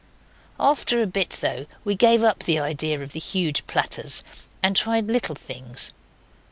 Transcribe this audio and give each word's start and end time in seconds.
After 0.59 0.99
a 0.99 1.05
bit, 1.05 1.37
though, 1.41 1.67
we 1.85 1.93
gave 1.93 2.23
up 2.23 2.39
the 2.45 2.57
idea 2.57 3.03
of 3.03 3.11
the 3.11 3.19
huge 3.19 3.67
platter 3.67 4.09
and 4.63 4.75
tried 4.75 5.09
little 5.09 5.35
things. 5.35 5.93